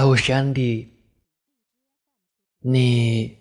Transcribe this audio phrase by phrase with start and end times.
[0.00, 0.92] Hello，是安迪。
[2.60, 3.36] 你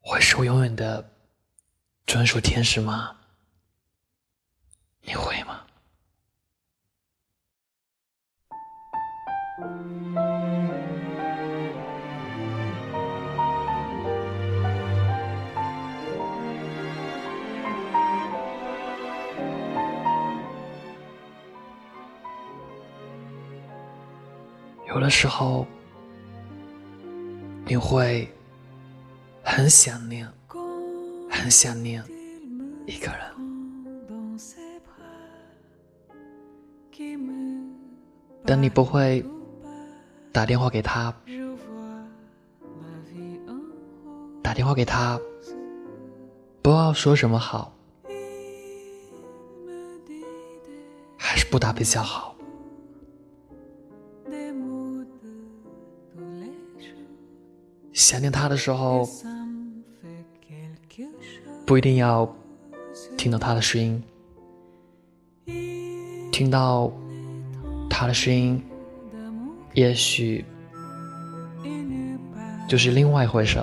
[0.00, 1.12] 会是我永远的
[2.06, 3.14] 专属天使吗？
[5.02, 5.37] 你会
[25.08, 25.66] 的时候。
[27.70, 28.26] 你会
[29.42, 30.26] 很想念，
[31.30, 32.02] 很想念
[32.86, 33.20] 一个人，
[38.46, 39.22] 但你不会
[40.32, 41.14] 打电话给他，
[44.42, 45.20] 打电话给他，
[46.62, 47.76] 不知道说什么好，
[51.18, 52.34] 还是不打比较好。
[57.98, 59.04] 想念他的时候，
[61.66, 62.32] 不一定要
[63.16, 64.00] 听到他的声音，
[66.30, 66.92] 听到
[67.90, 68.64] 他的声音，
[69.74, 70.44] 也许
[72.68, 73.58] 就是另外一回事。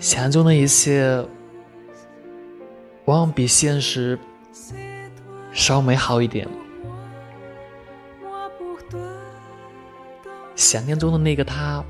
[0.00, 1.22] 想象中的一切，
[3.04, 4.18] 往往比现实
[5.52, 6.48] 稍美好一点。
[10.56, 11.84] 想念中的那个他，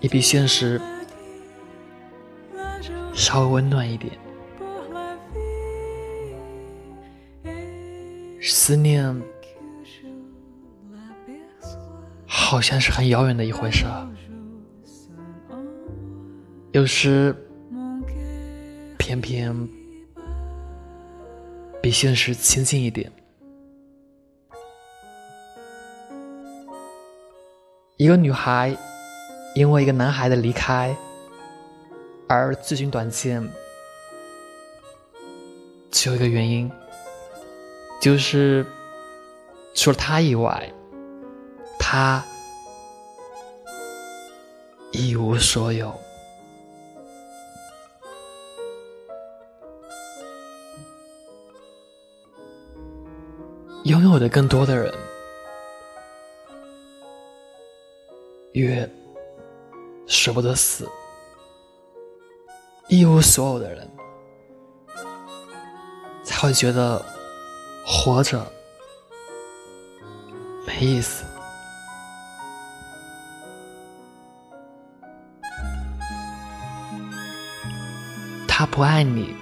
[0.00, 0.80] 也比现实
[3.14, 4.12] 稍微温暖一点。
[8.40, 9.22] 思念
[12.26, 13.84] 好像是很遥远的一回事，
[16.72, 17.34] 有时
[18.98, 19.68] 偏偏
[21.80, 23.10] 比现实亲近一点。
[28.02, 28.76] 一个女孩
[29.54, 30.92] 因为一个男孩的离开
[32.26, 33.48] 而自寻短见，
[35.88, 36.68] 只有一个原因，
[38.00, 38.66] 就是
[39.72, 40.68] 除了他以外，
[41.78, 42.24] 他
[44.90, 45.94] 一无所有。
[53.84, 54.92] 拥有的更多的人。
[58.52, 58.88] 越
[60.06, 60.88] 舍不得死，
[62.88, 63.90] 一无所有的人，
[66.22, 67.02] 才会觉得
[67.86, 68.46] 活着
[70.66, 71.24] 没意思。
[78.46, 79.34] 他不爱你，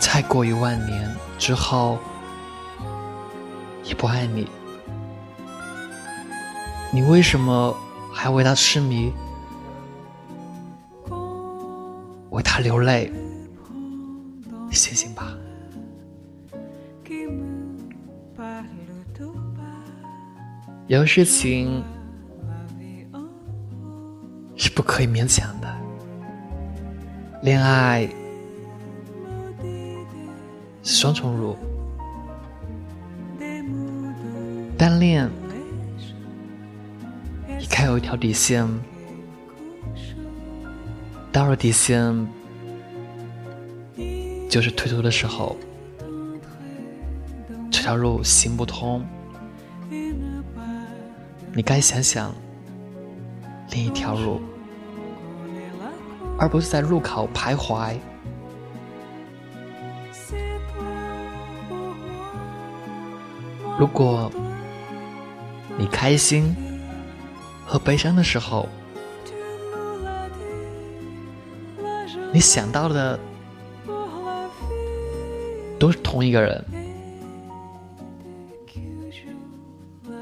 [0.00, 1.98] 再过一万年之后，
[3.84, 4.50] 也不爱你。
[6.94, 7.76] 你为什么
[8.12, 9.12] 还为他痴迷，
[12.30, 13.12] 为他流泪？
[14.70, 15.36] 醒醒吧！
[20.86, 21.82] 有事情
[24.54, 25.76] 是不可以勉强的，
[27.42, 28.08] 恋爱
[30.84, 31.56] 是双重乳，
[34.78, 35.28] 单恋。
[37.84, 38.66] 还有一条底线，
[41.30, 42.26] 到了底线，
[44.48, 45.54] 就是退出的时候，
[47.70, 49.04] 这条路行不通，
[51.52, 52.34] 你该想想
[53.72, 54.40] 另一条路，
[56.38, 57.98] 而不是在路口徘徊。
[63.78, 64.32] 如果
[65.76, 66.56] 你开心。
[67.66, 68.68] 和悲伤的时候，
[72.32, 73.18] 你想到的
[75.78, 76.64] 都是同一个人，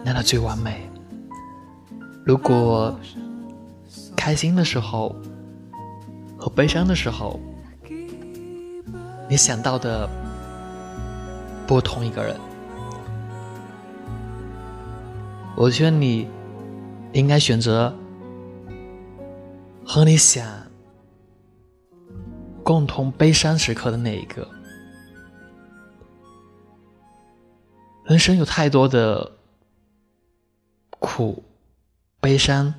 [0.04, 0.88] 那他最完美。
[2.24, 2.98] 如果
[4.16, 5.14] 开心的时候
[6.38, 7.38] 和悲伤的时候，
[9.28, 10.08] 你想到的
[11.66, 12.36] 不同一个人，
[15.56, 16.28] 我劝你。
[17.12, 17.94] 应该选择
[19.84, 20.66] 和你想
[22.64, 24.48] 共同悲伤时刻的那一个。
[28.04, 29.38] 人生有太多的
[30.98, 31.44] 苦、
[32.20, 32.74] 悲伤，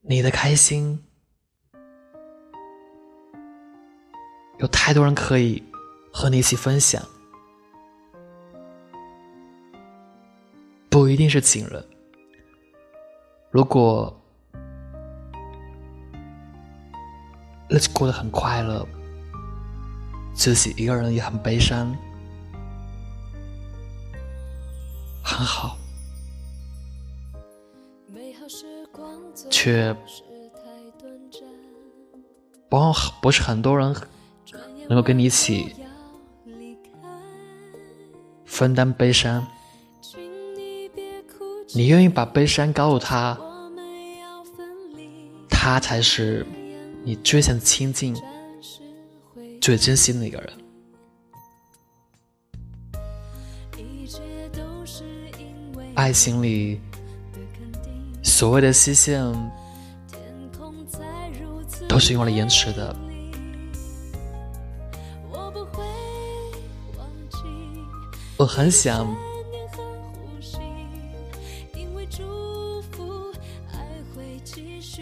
[0.00, 1.04] 你的开心
[4.58, 5.62] 有太多人可以
[6.12, 7.02] 和你一起分享，
[10.96, 11.84] 不一定是情人。
[13.50, 14.18] 如果
[17.68, 18.88] 日子过得很快乐，
[20.32, 21.94] 自己一个人也很悲伤，
[25.22, 25.76] 很好，
[29.50, 29.94] 却
[32.70, 32.80] 不
[33.20, 33.94] 不是很多人
[34.88, 35.76] 能够跟你一起
[38.46, 39.46] 分担悲伤。
[41.76, 43.38] 你愿意把悲伤告诉他，
[45.50, 46.46] 他才是
[47.04, 48.16] 你最想亲近。
[49.60, 50.50] 最真心的一个人，
[55.94, 56.80] 爱情里
[58.22, 59.34] 所谓的期限，
[61.86, 62.96] 都是用来延迟的。
[68.38, 69.06] 我很想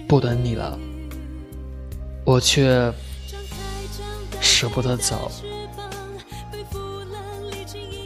[0.09, 0.79] 不等你了，
[2.25, 2.93] 我却。
[4.41, 5.31] 舍不得走，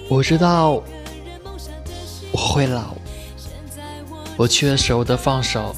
[0.08, 0.82] 我知道
[2.32, 2.94] 我会老，
[4.36, 5.74] 我却舍不得放手。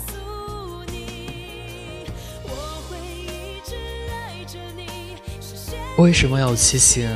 [5.96, 7.10] 为什么有期限？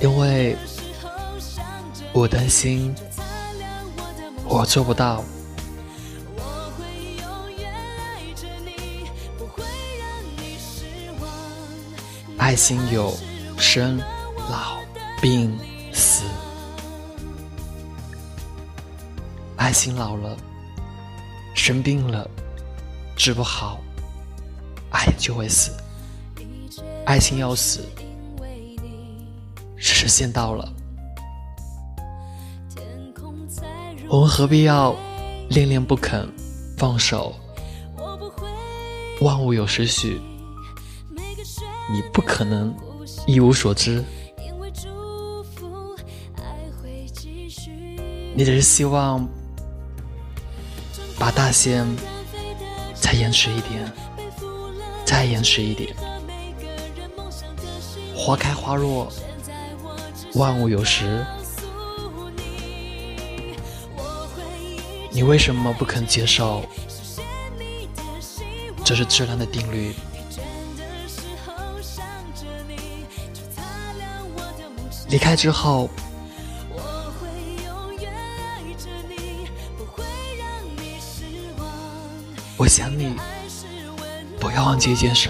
[0.00, 0.56] 因为
[2.12, 2.94] 我担心
[4.44, 5.24] 我做不到。
[12.50, 13.16] 爱情有
[13.56, 13.96] 生
[14.50, 14.76] 老
[15.22, 15.56] 病
[15.92, 16.24] 死，
[19.54, 20.36] 爱情老了，
[21.54, 22.28] 生病了，
[23.14, 23.78] 治不好，
[24.90, 25.70] 爱就会死。
[27.06, 27.88] 爱情要死，
[29.76, 30.68] 时间到了，
[34.08, 34.92] 我们何必要
[35.50, 36.28] 恋恋不肯
[36.76, 37.32] 放手？
[39.20, 40.20] 万物有时序。
[41.92, 42.72] 你不可能
[43.26, 44.04] 一无所知，
[48.32, 49.28] 你只是希望
[51.18, 51.84] 把大限
[52.94, 53.92] 再延迟一点，
[55.04, 55.92] 再延迟一点。
[58.14, 59.12] 花开花落，
[60.34, 61.26] 万物有时，
[65.10, 66.62] 你为什么不肯接受？
[68.84, 69.92] 这是自然的定律。
[75.10, 75.90] 离开之后，
[82.56, 83.16] 我想你，
[84.38, 85.28] 不要忘记一件事，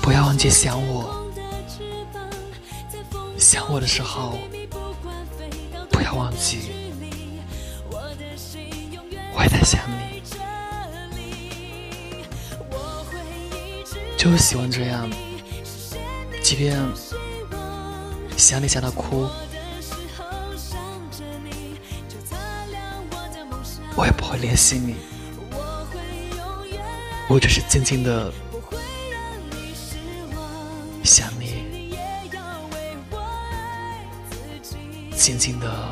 [0.00, 1.22] 不要忘记想我。
[3.36, 4.38] 想我的时候，
[5.90, 6.70] 不要忘记，
[9.36, 10.22] 我也在想你，
[14.16, 15.06] 就喜欢这样。
[16.56, 16.78] 即便
[18.36, 19.28] 想你想到哭，
[23.96, 24.94] 我也不会联系你，
[27.28, 28.32] 我只是静静的
[31.02, 31.90] 想你，
[35.16, 35.90] 静静的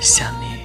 [0.00, 0.61] 想你。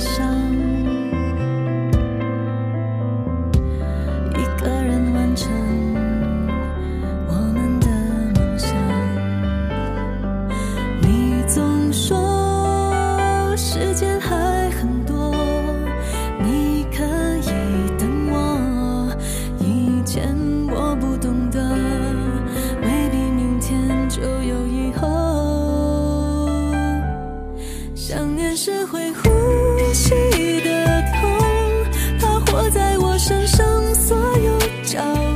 [0.00, 0.49] 伤
[34.90, 35.29] 照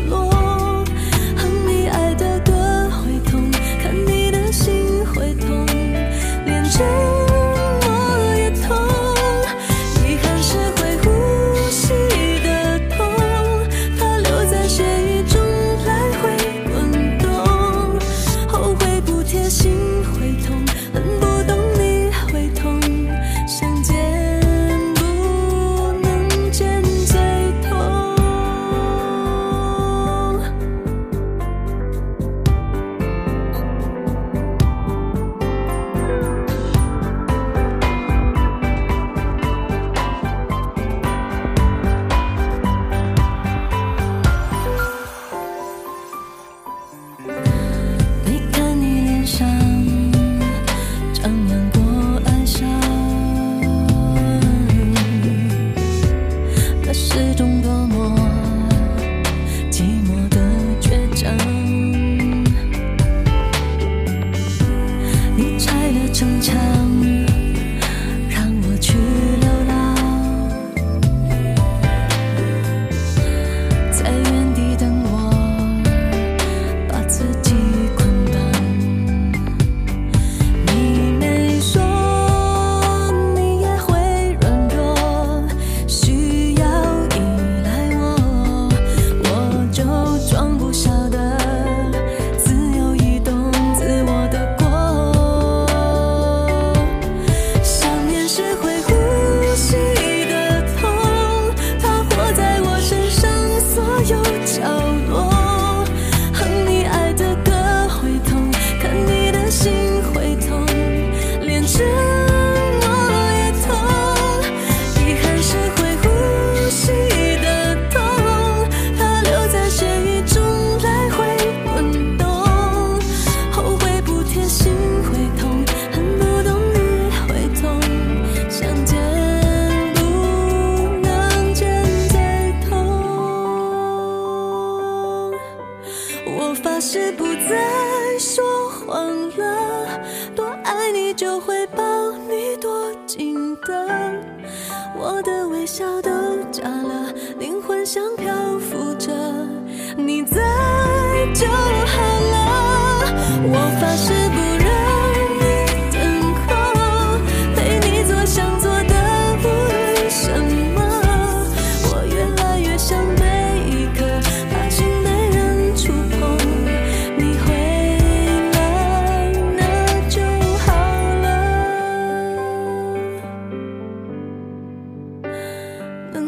[146.65, 148.03] 假了，灵魂像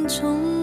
[0.08, 0.55] 从